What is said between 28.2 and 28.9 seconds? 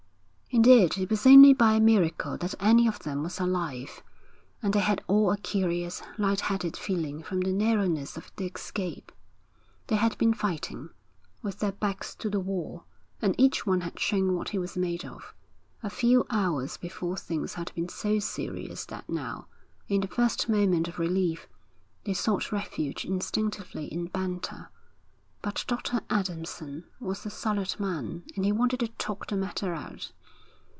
and he wanted to